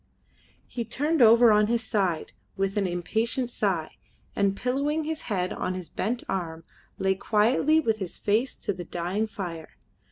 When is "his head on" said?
5.03-5.75